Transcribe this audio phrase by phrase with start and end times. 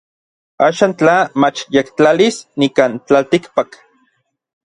[0.67, 3.69] Axan tla machyektlalis nikan tlaltikpak.